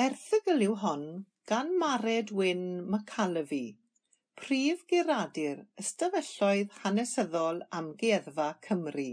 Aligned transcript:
Erthygl 0.00 0.62
yw 0.64 0.74
hon 0.80 1.02
gan 1.50 1.74
Mared 1.80 2.30
Wyn 2.36 2.60
Macaluffy, 2.92 3.76
Prif 4.40 4.84
Geradur 4.92 5.58
Ystafelloedd 5.82 6.70
Hanesyddol 6.84 7.58
Amgueddfa 7.78 8.46
Cymru. 8.66 9.10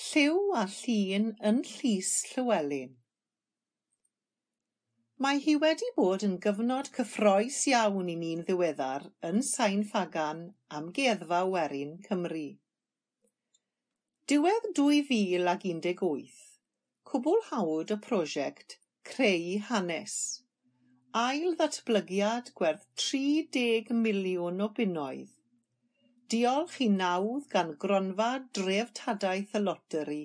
Lliw 0.00 0.42
a 0.62 0.64
llun 0.72 1.30
yn 1.50 1.62
Llys 1.68 2.10
Llywelyn. 2.32 2.90
Mae 5.24 5.40
hi 5.46 5.54
wedi 5.62 5.88
bod 5.96 6.26
yn 6.28 6.34
gyfnod 6.46 6.90
cyffroes 6.98 7.60
iawn 7.72 8.10
i 8.12 8.16
ni'n 8.24 8.42
ddiweddar 8.50 9.06
yn 9.30 9.40
Sain 9.52 9.86
Ffagan 9.92 10.42
Amgueddfa 10.80 11.38
Werin 11.54 11.96
Cymru. 12.10 12.44
Diwedd 14.34 14.68
2018, 14.82 16.36
cwblhawyd 17.14 17.96
y 17.96 17.98
prosiect 18.08 18.76
creu 19.10 19.58
hanes, 19.68 20.14
ail-ddatblygiad 21.20 22.52
gwerth 22.60 22.84
tri 23.02 23.24
deg 23.56 23.88
miliwn 24.04 24.60
o 24.66 24.68
bunnoedd. 24.78 25.30
Diolch 26.34 26.76
i 26.84 26.90
nawdd 26.96 27.48
gan 27.54 27.72
Gronfa 27.84 28.28
Dreftadaeth 28.58 29.56
y 29.56 29.64
Loteri, 29.64 30.24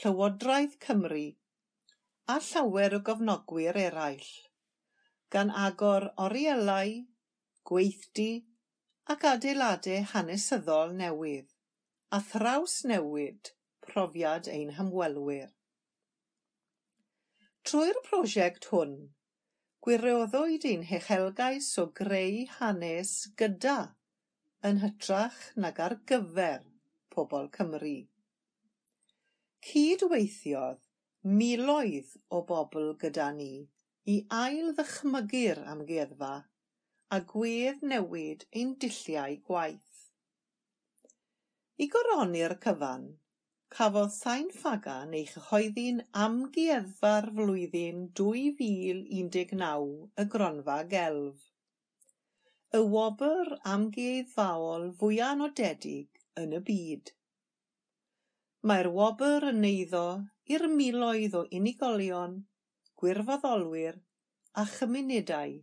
Llywodraeth 0.00 0.78
Cymru 0.86 1.26
a 2.30 2.38
llawer 2.46 2.94
o 2.96 3.02
gofnogwyr 3.10 3.76
eraill, 3.84 4.32
gan 5.34 5.48
agor 5.66 6.04
orielau, 6.26 6.92
gweithdi 7.70 8.30
ac 9.14 9.26
adeiladau 9.34 10.04
hanesyddol 10.12 10.94
newydd 11.00 11.48
a 12.18 12.20
thraws 12.28 12.76
newid 12.90 13.50
profiad 13.86 14.48
ein 14.58 14.70
hymwelwyr. 14.78 15.50
Trwy'r 17.70 17.98
prosiect 18.02 18.64
hwn, 18.72 18.94
gwirioddwyd 19.86 20.64
ein 20.70 20.80
hechelgais 20.88 21.68
o 21.78 21.84
greu 21.98 22.40
hanes 22.54 23.12
gyda 23.42 23.74
yn 24.70 24.80
hytrach 24.84 25.36
nag 25.64 25.78
ar 25.84 25.94
gyfer 26.10 26.64
pobl 27.14 27.46
Cymru. 27.58 27.92
Cydweithiodd 29.68 30.82
miloedd 31.36 32.16
o 32.34 32.42
bobl 32.50 32.90
gyda 33.04 33.28
ni 33.38 33.52
i 34.16 34.18
ail-ddychmygu'r 34.40 35.62
amgueddfa 35.76 36.34
a 37.18 37.22
gweddnewid 37.36 38.46
ein 38.50 38.74
dulliau 38.82 39.38
gwaith. 39.46 40.06
I 41.78 41.92
goroni'r 41.94 42.58
cyfan, 42.66 43.10
Cafodd 43.74 44.10
sain 44.12 44.48
Fagan 44.60 45.12
ei 45.16 45.26
chyhoeddi'n 45.32 45.98
amgueddfa'r 46.22 47.26
flwyddyn 47.34 48.00
dwy 48.20 48.40
fil 48.60 49.02
un 49.18 49.28
deg 49.36 49.52
naw 49.60 49.84
y 50.22 50.24
Gronfa 50.32 50.78
Gelf, 50.94 51.44
y 52.78 52.80
wobr 52.94 53.52
amgueddfaol 53.74 54.88
fwyaf 55.02 55.36
nodedig 55.42 56.18
yn 56.42 56.56
y 56.58 56.60
byd. 56.70 57.12
Mae'r 58.70 58.90
wobr 58.96 59.46
yn 59.52 59.62
neiddo 59.66 60.04
i'r 60.56 60.66
miloedd 60.74 61.38
o 61.42 61.44
unigolion, 61.60 62.36
gwirfoddolwyr 63.04 64.02
a 64.64 64.66
chymunedau 64.72 65.54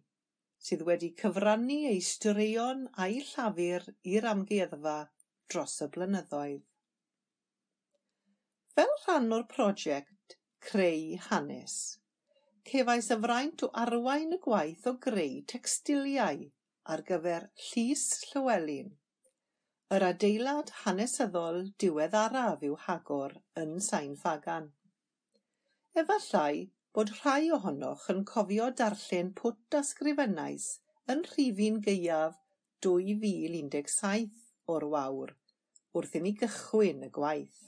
sydd 0.69 0.88
wedi 0.91 1.11
cyfrannu 1.25 1.81
eu 1.91 2.00
straeon 2.13 2.88
a'u 3.08 3.22
llafur 3.33 3.91
i'r 4.16 4.31
amgueddfa 4.33 4.97
dros 5.52 5.80
y 5.83 5.91
blynyddoedd. 5.97 6.66
Fel 8.78 8.92
rhan 8.94 9.31
o'r 9.36 9.44
prosiect 9.52 10.33
Creu 10.66 11.16
Hanes, 11.28 11.75
cefais 12.70 13.08
y 13.14 13.16
fraint 13.22 13.64
o 13.66 13.69
arwain 13.84 14.36
y 14.36 14.38
gwaith 14.44 14.84
o 14.89 14.92
greu 15.06 15.39
textiliau 15.53 16.44
ar 16.95 17.02
gyfer 17.08 17.47
Llys 17.67 18.03
Llywelyn. 18.28 18.92
Yr 19.97 20.06
adeilad 20.12 20.69
hanesyddol 20.84 21.57
diweddaraf 21.84 22.68
yw 22.69 22.78
Hagor 22.84 23.34
yn 23.63 23.72
Sain 23.88 24.13
Fagan. 24.25 24.68
Efallai 26.03 26.68
bod 26.94 27.13
rhai 27.16 27.50
ohonoch 27.57 28.06
yn 28.13 28.22
cofio 28.34 28.68
darllen 28.84 29.31
pwt 29.41 29.80
a 29.80 29.81
sgrifennais 29.94 30.68
yn 31.16 31.25
rhifin 31.31 31.81
gaeaf 31.90 32.38
2017 32.90 34.30
o'r 34.75 34.88
wawr 34.94 35.34
wrth 35.97 36.19
i 36.22 36.24
ni 36.28 36.35
gychwyn 36.44 37.09
y 37.09 37.12
gwaith. 37.18 37.63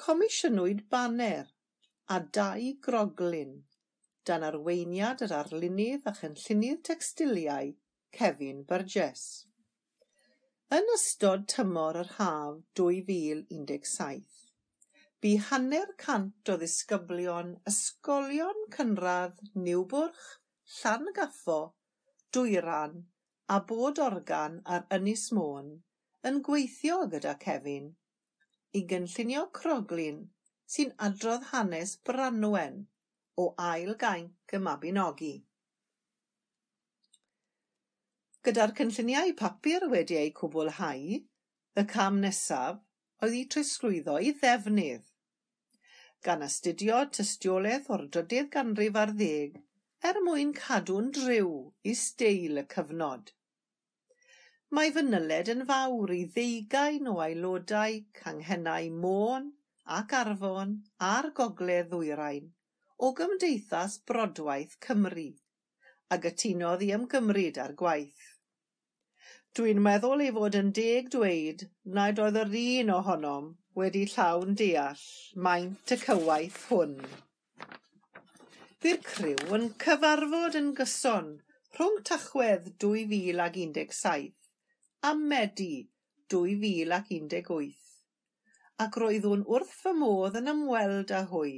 Comisiynwyd 0.00 0.78
baner 0.92 1.48
a 2.14 2.16
dau 2.36 2.68
groglyn 2.84 3.50
dan 4.30 4.46
arweiniad 4.46 5.20
yr 5.26 5.34
Arlunydd 5.38 6.08
a 6.10 6.14
chynllunydd 6.18 6.80
textiliau 6.88 7.74
Kevin 8.18 8.62
Burgess. 8.70 9.26
Yn 10.78 10.88
ystod 10.94 11.44
tymor 11.54 12.00
yr 12.04 12.14
haf 12.16 12.56
dwy 12.80 13.02
fil 13.10 13.44
un 13.58 13.68
deg 13.72 13.84
saith, 13.92 14.40
bu 15.20 15.36
hanner 15.50 15.94
cant 16.06 16.54
o 16.54 16.58
ddisgyblion 16.62 17.54
ysgolion 17.74 18.66
cynradd 18.78 19.46
Niwbwrch, 19.68 20.26
Llangaffo, 20.80 21.62
Dwyran 22.32 23.02
a 23.58 23.60
Bodorgan 23.72 24.62
ar 24.64 24.88
Ynys 24.98 25.30
Môn 25.36 25.74
yn 26.30 26.46
gweithio 26.48 27.02
gyda 27.16 27.36
Kevin 27.48 27.92
i 28.78 28.82
gynllunio 28.90 29.46
croglin 29.58 30.20
sy'n 30.74 30.92
adrodd 31.06 31.48
hanes 31.52 31.94
Branwen 32.08 32.76
o 33.42 33.46
ail 33.70 33.94
gainc 34.02 34.54
y 34.58 34.60
Mabinogi. 34.66 35.32
Gyda'r 38.46 38.72
cynlluniau 38.78 39.34
papur 39.40 39.84
wedi 39.90 40.16
eu 40.20 40.30
cwblhau, 40.38 41.18
y 41.80 41.84
cam 41.94 42.20
nesaf 42.22 42.80
oedd 43.26 43.36
i 43.40 43.42
trosglwyddo 43.54 44.16
i 44.28 44.32
ddefnydd, 44.38 45.04
gan 46.26 46.42
astudio 46.46 46.98
tystiolaeth 47.18 47.92
o'r 47.94 48.08
drydydd 48.16 48.50
ganrif 48.56 48.98
ar 49.04 49.12
ddeg 49.20 49.60
er 50.10 50.18
mwyn 50.26 50.56
cadw'n 50.58 51.12
driw 51.18 51.52
i 51.92 51.94
steil 52.00 52.60
y 52.62 52.66
cyfnod. 52.74 53.30
Mae 54.76 54.88
fynyled 54.96 55.48
yn 55.52 55.62
fawr 55.68 56.10
i 56.16 56.22
ddeugain 56.34 57.08
o 57.10 57.18
aelodau 57.22 57.96
canghennau 58.18 58.86
Môn 59.02 59.50
ac 59.96 60.14
Arfon 60.18 60.72
a'r 61.08 61.28
Gogledd 61.40 61.90
Ddwyrain 61.90 62.46
o 62.96 63.10
Gymdeithas 63.18 63.98
Brodwaith 64.10 64.78
Cymru 64.86 65.26
a 66.16 66.18
gytunodd 66.24 66.86
i 66.86 66.90
ymgymryd 66.96 67.60
ar 67.66 67.76
gwaith. 67.82 68.24
Dwi'n 69.58 69.84
meddwl 69.90 70.24
ei 70.28 70.32
fod 70.38 70.56
yn 70.62 70.72
deg 70.80 71.12
dweud 71.18 71.68
nad 71.98 72.24
oedd 72.26 72.40
yr 72.46 72.58
un 72.64 72.96
ohonom 72.96 73.54
wedi 73.82 74.08
llawn 74.14 74.56
deall 74.62 75.06
maint 75.48 75.98
y 75.98 76.04
cywaith 76.08 76.62
hwn. 76.70 77.00
Bu'r 78.80 79.04
criw 79.10 79.56
yn 79.58 79.74
cyfarfod 79.84 80.62
yn 80.62 80.72
gyson 80.80 81.34
rhwng 81.76 82.06
tachwedd 82.08 82.72
2017 82.86 84.41
ym 85.08 85.22
Medi 85.30 85.88
2018 86.32 86.90
ac 86.96 87.08
un 87.14 87.24
deg 87.30 88.98
roeddwn 89.02 89.40
wrth 89.54 89.72
fy 89.78 89.92
modd 90.02 90.36
yn 90.40 90.50
ymweld 90.52 91.10
â 91.16 91.22
hwy, 91.32 91.54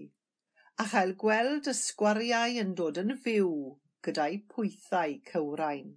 a 0.81 0.87
chael 0.93 1.13
gweld 1.23 1.69
y 1.69 1.75
sgwariau 1.81 2.57
yn 2.63 2.73
dod 2.79 3.01
yn 3.03 3.13
fyw 3.27 3.51
gyda'i 4.09 4.39
pwythau 4.55 5.19
cywrain. 5.29 5.93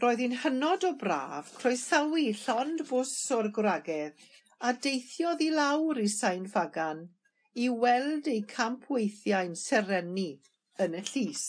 Roedd 0.00 0.24
hi'n 0.24 0.38
hynod 0.46 0.88
o 0.88 0.94
braf 1.04 1.52
croesawu 1.60 2.24
llond 2.40 2.82
bws 2.94 3.14
o'r 3.36 3.52
gwragedd 3.60 4.26
a 4.70 4.72
deithiodd 4.88 5.44
i 5.50 5.52
lawr 5.60 6.00
i 6.06 6.08
Sain 6.16 6.48
Fagan 6.56 7.06
i 7.66 7.68
weld 7.84 8.32
ei 8.32 8.40
camp 8.56 8.88
weithiau'n 8.96 9.56
serenni 9.68 10.30
yn 10.80 10.96
y 10.96 11.06
llys. 11.12 11.46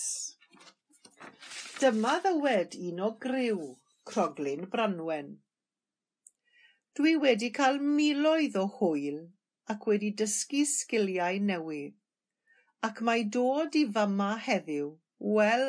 Dyma 1.80 2.20
ddywed 2.28 2.82
un 2.92 3.06
o 3.08 3.14
griw 3.28 3.68
croglin 4.08 4.70
Branwen. 4.72 5.30
Dwi 6.96 7.12
wedi 7.24 7.50
cael 7.58 7.80
miloedd 7.96 8.56
o 8.62 8.64
hwyl 8.76 9.18
ac 9.74 9.88
wedi 9.90 10.12
dysgu 10.22 10.62
sgiliau 10.74 11.42
newydd, 11.48 11.98
ac 12.88 13.02
mae 13.10 13.26
dod 13.36 13.76
i 13.80 13.84
fama 13.98 14.30
heddiw, 14.46 14.88
wel, 15.38 15.66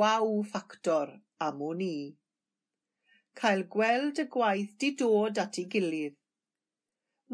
waw 0.00 0.28
ffactor 0.50 1.14
amwn 1.46 1.80
i. 1.86 1.96
Cael 3.40 3.64
gweld 3.76 4.20
y 4.24 4.26
gwaith 4.36 4.74
di 4.84 4.90
dod 5.02 5.40
at 5.44 5.60
ei 5.62 5.66
gilydd. 5.76 6.16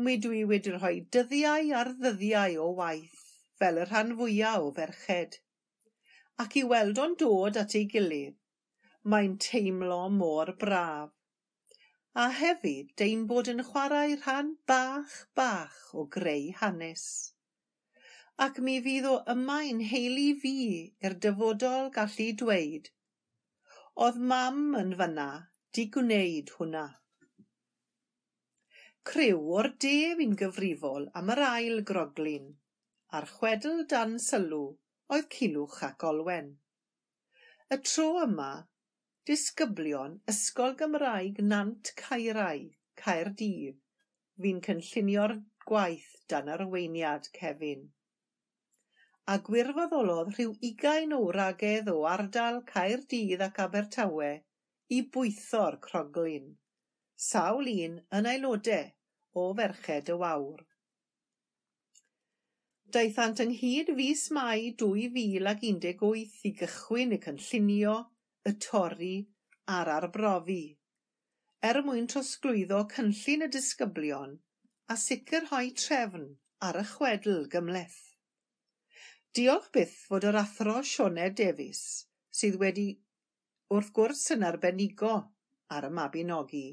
Mi 0.05 0.15
dwi 0.27 0.45
wedi 0.53 0.77
rhoi 0.77 0.97
dyddiau 1.17 1.75
ar 1.81 1.91
ddyddiau 1.99 2.61
o 2.67 2.69
waith, 2.79 3.19
fel 3.59 3.83
y 3.83 3.89
rhan 3.91 4.15
fwyaf 4.21 4.69
o 4.69 4.71
ferched, 4.79 5.41
ac 6.47 6.57
i 6.63 6.65
weld 6.75 7.03
o'n 7.07 7.19
dod 7.25 7.61
at 7.65 7.77
ei 7.81 7.91
gilydd 7.97 8.39
Mae'n 9.11 9.33
teimlo 9.43 9.99
mor 10.17 10.51
braf. 10.59 11.11
A 12.15 12.27
hefyd 12.39 13.03
ein 13.07 13.25
bod 13.31 13.49
yn 13.53 13.63
chwarae 13.67 14.13
rhan 14.21 14.53
bach 14.71 15.17
bach 15.41 15.79
o 15.99 16.05
greu 16.17 16.45
hanes. 16.61 17.07
Ac 18.47 18.61
mi 18.69 18.77
fydd 18.85 19.09
o 19.11 19.17
yma'n 19.35 19.83
heili 19.91 20.29
fi 20.45 20.55
i'r 21.09 21.19
dyfodol 21.27 21.91
gallu 21.99 22.29
dweud, 22.45 22.93
oedd 24.07 24.23
mam 24.33 24.65
yn 24.85 24.95
fyna 25.03 25.29
di 25.75 25.89
gwneud 25.97 26.57
hwnna. 26.61 26.87
Criw 29.11 29.45
o'r 29.59 29.73
de 29.85 29.97
fi'n 30.21 30.39
gyfrifol 30.45 31.11
am 31.21 31.35
yr 31.35 31.47
ail 31.51 31.83
groglin, 31.93 32.53
a'r 33.11 33.33
chwedl 33.37 33.83
dan 33.93 34.21
sylw 34.31 34.67
oedd 35.17 35.33
Culwch 35.37 35.81
ac 35.89 36.07
Olwen. 36.13 36.53
Y 37.75 37.79
tro 37.89 38.13
yma, 38.23 38.53
Disgyblion 39.31 40.19
Ysgol 40.35 40.77
Gymraeg 40.83 41.41
Nant 41.55 41.95
Caerau, 42.03 42.69
Caerdydd 43.03 43.81
Fi'n 44.43 44.63
cynllunio'r 44.69 45.35
gwaith 45.71 46.15
dan 46.33 46.49
arweiniad 46.55 47.29
Cefin 47.37 47.91
a 49.33 49.37
gwirfoddolodd 49.47 50.33
rhyw 50.35 50.55
ugain 50.69 51.13
o 51.15 51.19
wragedd 51.29 51.91
o 51.93 52.01
ardal 52.13 52.57
Caerdydd 52.71 53.45
ac 53.47 53.61
Abertawe 53.65 54.31
i 54.97 54.99
bwytho'r 55.17 55.77
croglin. 55.85 56.49
sawl 57.27 57.71
un 57.73 57.95
yn 58.19 58.29
aelodau 58.31 58.89
o 59.43 59.45
Ferched 59.61 60.11
y 60.11 60.17
Wawr. 60.23 60.65
Daethant 62.97 63.45
ynghyd 63.45 63.93
fus 64.01 64.25
Mai 64.39 64.73
2018 64.83 66.35
i 66.51 66.53
gychwyn 66.63 67.15
y 67.17 67.21
cynllunio 67.29 67.95
y 68.49 68.53
torri 68.67 69.17
a'r 69.73 69.91
arbrofi, 69.97 70.62
er 71.69 71.79
mwyn 71.87 72.09
trosglwyddo 72.11 72.81
cynllun 72.94 73.47
y 73.47 73.49
disgyblion 73.56 74.33
a 74.93 74.97
sicrhau 75.03 75.71
trefn 75.83 76.25
ar 76.69 76.79
y 76.81 76.83
chwedl 76.93 77.44
gymleth. 77.53 78.00
Diolch 79.39 79.69
byth 79.77 79.94
fod 80.09 80.27
yr 80.29 80.41
athro 80.43 80.81
Sioned 80.93 81.39
Davies, 81.39 81.85
sydd 82.39 82.59
wedi 82.62 82.89
wrth 83.73 83.93
gwrs 83.99 84.25
yn 84.35 84.43
arbenigo 84.49 85.15
ar 85.77 85.87
y 85.89 85.93
Mabinogi, 85.99 86.67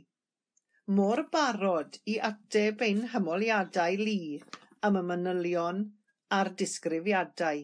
mor 0.98 1.22
barod 1.36 2.00
i 2.14 2.18
ateb 2.32 2.82
ein 2.88 3.06
hymoliadau 3.14 4.02
li 4.02 4.20
am 4.90 4.98
y 5.00 5.04
manylion 5.12 5.86
a'r 6.40 6.50
disgrifiadau. 6.62 7.62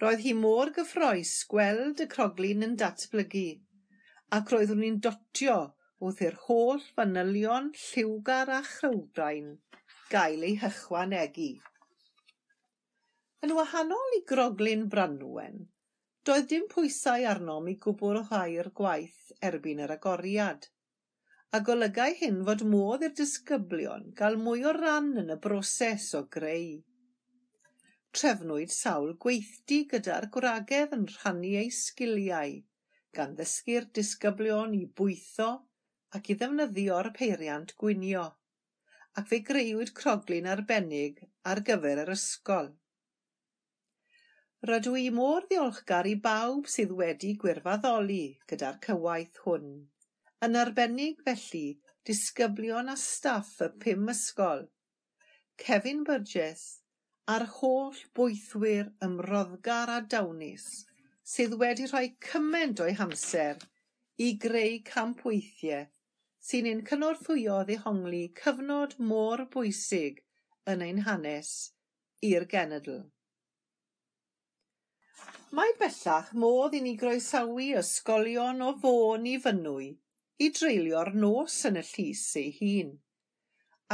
Roedd 0.00 0.22
hi 0.24 0.30
mor 0.32 0.70
gyffroes 0.76 1.30
gweld 1.48 1.98
y 2.00 2.06
croglin 2.12 2.64
yn 2.64 2.76
datblygu, 2.82 3.48
ac 4.36 4.52
roeddwn 4.52 4.86
i'n 4.86 4.94
dotio 5.06 5.56
wrth 6.06 6.22
i'r 6.24 6.38
holl 6.46 6.86
fanylion 7.00 7.66
lliwgar 7.80 8.52
a 8.58 8.62
chrywbrain 8.68 9.50
gael 10.14 10.46
eu 10.48 10.54
hychwanegu. 10.62 11.50
Yn 13.44 13.54
wahanol 13.60 14.16
i 14.16 14.24
groglin 14.32 14.88
Branwen, 14.94 15.62
doedd 16.24 16.48
dim 16.54 16.64
pwysau 16.72 17.28
arnom 17.34 17.68
i 17.68 17.78
gwblhau'r 17.84 18.74
gwaith 18.80 19.34
erbyn 19.52 19.84
yr 19.84 19.98
agoriad, 20.00 20.70
a 21.52 21.60
golygai 21.68 22.12
hyn 22.22 22.40
fod 22.48 22.64
modd 22.72 23.04
i'r 23.04 23.18
disgyblion 23.20 24.14
gael 24.22 24.40
mwy 24.46 24.64
o 24.64 24.78
ran 24.80 25.12
yn 25.24 25.36
y 25.36 25.42
broses 25.48 26.14
o 26.16 26.24
greu. 26.38 26.78
Trefnwyd 28.18 28.72
sawl 28.74 29.12
gweithdi 29.24 29.76
gyda'r 29.90 30.24
gwragedd 30.36 30.94
yn 30.96 31.04
rhannu 31.10 31.50
eu 31.60 31.68
sgiliau, 31.76 32.56
gan 33.18 33.36
ddysgu'r 33.38 33.84
disgyblion 33.98 34.74
i 34.78 34.80
bwytho 35.00 35.46
ac 36.18 36.30
i 36.32 36.36
ddefnyddio'r 36.40 37.10
peiriant 37.18 37.74
gwinio, 37.82 38.24
ac 39.20 39.30
fe 39.32 39.40
greuwyd 39.50 39.92
croglin 40.00 40.50
arbennig 40.56 41.22
ar 41.52 41.62
gyfer 41.70 42.02
yr 42.06 42.12
ysgol. 42.16 42.72
Rydw 44.72 44.96
i 45.04 45.06
mor 45.20 45.46
ddiolchgar 45.46 46.10
i 46.10 46.16
bawb 46.26 46.66
sydd 46.74 46.98
wedi 47.04 47.32
gwirfaddoli 47.44 48.24
gyda'r 48.50 48.82
cywaith 48.88 49.40
hwn, 49.46 49.70
yn 50.48 50.62
arbennig 50.64 51.22
felly 51.30 51.64
disgyblion 52.10 52.90
a 52.90 52.98
staff 53.06 53.56
y 53.62 53.72
pum 53.86 54.10
ysgol, 54.16 54.66
Kevin 55.62 56.02
Burgess, 56.10 56.79
a'r 57.30 57.46
holl 57.56 57.98
bwythwyr 58.18 58.88
ymroddgar 59.06 59.92
a 59.96 59.98
dawnus 60.14 60.68
sydd 61.32 61.56
wedi 61.62 61.86
rhoi 61.90 62.06
cymaint 62.26 62.80
o'i 62.84 62.94
hamser 63.00 63.60
i 64.26 64.30
greu 64.44 64.78
campweithiau 64.88 65.84
sy'n 66.48 66.68
ein 66.70 66.80
cynorthwyo 66.88 67.60
ddehongli 67.68 68.22
cyfnod 68.40 68.96
mor 69.12 69.44
bwysig 69.54 70.20
yn 70.72 70.84
ein 70.86 71.02
hanes 71.06 71.50
i'r 72.30 72.46
genedl. 72.54 73.00
Mae 75.58 75.72
bellach 75.78 76.30
modd 76.44 76.76
i 76.78 76.80
ni 76.84 76.96
groesawu 76.98 77.70
ysgolion 77.82 78.64
o 78.66 78.70
fôn 78.82 79.26
i 79.26 79.36
fynwy 79.46 79.88
i 80.46 80.48
dreulio'r 80.56 81.12
nos 81.24 81.56
yn 81.70 81.80
y 81.80 81.84
llys 81.92 82.26
ei 82.40 82.52
hun, 82.58 82.92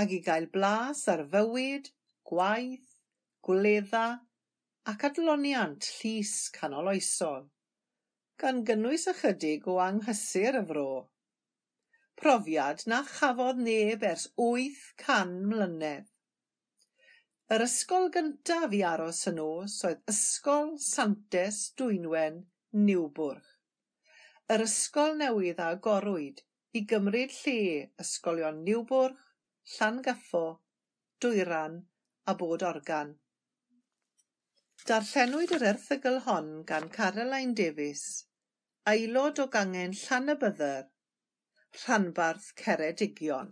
ac 0.02 0.12
i 0.18 0.20
gael 0.26 0.50
blas 0.56 1.06
ar 1.12 1.24
fywyd, 1.32 1.88
gwaith 2.30 2.85
gwledda 3.48 4.06
ac 4.92 5.04
adloniant 5.08 5.86
llys 5.98 6.32
canoloesol, 6.56 7.44
gan 8.42 8.64
gynnwys 8.68 9.06
ychydig 9.12 9.68
o 9.72 9.76
anghysur 9.84 10.58
y 10.60 10.62
fro, 10.70 10.90
profiad 12.20 12.82
na 12.90 13.00
chafodd 13.12 13.62
neb 13.68 14.04
ers 14.10 14.26
wyth 14.42 14.84
can 15.02 15.34
mlynedd. 15.50 16.06
Yr 17.54 17.62
ysgol 17.66 18.08
gyntaf 18.14 18.72
i 18.74 18.80
aros 18.90 19.20
yn 19.30 19.36
os 19.42 19.74
oedd 19.88 20.00
Ysgol 20.12 20.72
Santes 20.84 21.58
Dwynwen, 21.78 22.40
Niwbwrch. 22.86 23.52
Yr 24.54 24.64
ysgol 24.64 25.14
newydd 25.20 25.62
a 25.62 25.68
agorwyd 25.76 26.42
i 26.78 26.82
gymryd 26.92 27.36
lle 27.36 27.60
ysgolion 28.06 28.64
Niwbwrch, 28.66 29.22
Llangyffo, 29.76 30.42
Dwyran 31.22 31.78
a 32.26 32.34
Bod 32.42 32.66
Organ. 32.72 33.14
Darllenwyd 34.88 35.50
yr 35.56 35.62
erthygl 35.68 36.16
hon 36.24 36.50
gan 36.66 36.84
Caroline 36.96 37.54
Davies, 37.60 38.02
aelod 38.92 39.40
o 39.42 39.46
Gangen 39.54 39.96
Llanabydr, 40.00 40.84
rhanbarth 41.80 42.52
Ceredigion. 42.60 43.50